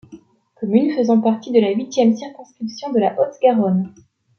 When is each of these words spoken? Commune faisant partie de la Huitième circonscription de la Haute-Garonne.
Commune 0.55 0.95
faisant 0.97 1.21
partie 1.21 1.51
de 1.51 1.59
la 1.61 1.69
Huitième 1.69 2.15
circonscription 2.17 2.91
de 2.91 2.97
la 2.99 3.13
Haute-Garonne. 3.21 3.93